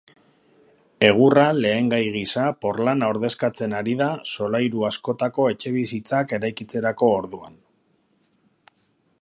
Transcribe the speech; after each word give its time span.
Egurra 1.07 1.43
lehengai 1.57 1.99
gisa 2.15 2.45
porlana 2.65 3.09
ordezkatzen 3.15 3.77
ari 3.81 3.95
da 4.01 4.09
solairu 4.33 4.87
askotako 4.89 5.47
etxebizitzak 5.53 6.35
eraikitzerako 6.39 7.15
orduan. 7.23 7.63